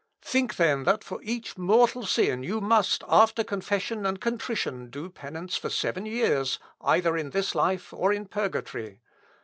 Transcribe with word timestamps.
"Think, 0.23 0.55
then, 0.55 0.81
that 0.85 1.03
for 1.03 1.21
each 1.21 1.59
mortal 1.59 2.07
sin 2.07 2.41
you 2.41 2.59
must, 2.59 3.03
after 3.07 3.43
confession 3.43 4.03
and 4.03 4.19
contrition, 4.19 4.89
do 4.89 5.11
penance 5.11 5.57
for 5.57 5.69
seven 5.69 6.07
years, 6.07 6.57
either 6.83 7.15
in 7.15 7.29
this 7.29 7.53
life 7.53 7.93
or 7.93 8.11
in 8.11 8.25
purgatory. 8.25 8.99